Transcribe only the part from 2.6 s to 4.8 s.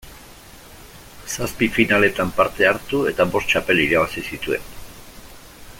hartu eta bost txapel irabazi zituen.